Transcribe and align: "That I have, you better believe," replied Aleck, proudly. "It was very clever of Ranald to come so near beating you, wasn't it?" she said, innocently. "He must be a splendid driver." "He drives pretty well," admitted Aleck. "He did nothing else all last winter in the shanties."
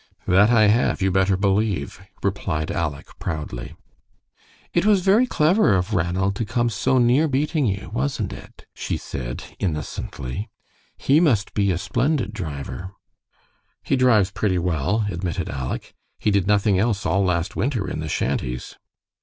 "That 0.25 0.49
I 0.49 0.65
have, 0.65 1.03
you 1.03 1.11
better 1.11 1.37
believe," 1.37 2.01
replied 2.23 2.71
Aleck, 2.71 3.19
proudly. 3.19 3.75
"It 4.73 4.83
was 4.83 5.01
very 5.01 5.27
clever 5.27 5.75
of 5.75 5.93
Ranald 5.93 6.35
to 6.37 6.43
come 6.43 6.71
so 6.71 6.97
near 6.97 7.27
beating 7.27 7.67
you, 7.67 7.91
wasn't 7.93 8.33
it?" 8.33 8.65
she 8.73 8.97
said, 8.97 9.43
innocently. 9.59 10.49
"He 10.97 11.19
must 11.19 11.53
be 11.53 11.69
a 11.69 11.77
splendid 11.77 12.33
driver." 12.33 12.93
"He 13.83 13.95
drives 13.95 14.31
pretty 14.31 14.57
well," 14.57 15.05
admitted 15.07 15.49
Aleck. 15.49 15.93
"He 16.17 16.31
did 16.31 16.47
nothing 16.47 16.79
else 16.79 17.05
all 17.05 17.23
last 17.23 17.55
winter 17.55 17.87
in 17.87 17.99
the 17.99 18.09
shanties." 18.09 18.79